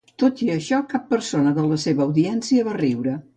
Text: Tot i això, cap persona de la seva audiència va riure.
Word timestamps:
Tot 0.21 0.39
i 0.45 0.47
això, 0.53 0.79
cap 0.93 1.05
persona 1.11 1.53
de 1.59 1.67
la 1.73 1.77
seva 1.85 2.05
audiència 2.07 2.67
va 2.71 2.77
riure. 2.81 3.17